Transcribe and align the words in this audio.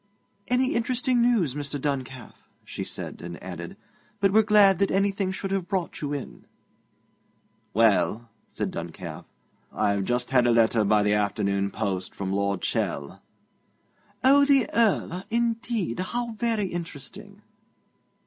'Any 0.47 0.73
interesting 0.73 1.21
news, 1.21 1.53
Mr. 1.53 1.79
Duncalf?' 1.79 2.49
she 2.65 2.83
said, 2.83 3.21
and 3.21 3.37
added: 3.43 3.77
'But 4.19 4.33
we're 4.33 4.41
glad 4.41 4.79
that 4.79 4.89
anything 4.89 5.31
should 5.31 5.51
have 5.51 5.67
brought 5.67 6.01
you 6.01 6.11
in.' 6.11 6.47
'Well,' 7.75 8.27
said 8.49 8.71
Duncalf, 8.71 9.25
'I've 9.71 10.05
just 10.05 10.31
had 10.31 10.47
a 10.47 10.51
letter 10.51 10.83
by 10.83 11.03
the 11.03 11.13
afternoon 11.13 11.69
post 11.69 12.15
from 12.15 12.33
Lord 12.33 12.63
Chell.' 12.63 13.21
'Oh, 14.23 14.43
the 14.43 14.67
Earl! 14.73 15.23
Indeed; 15.29 15.99
how 15.99 16.31
very 16.31 16.65
interesting.' 16.65 17.43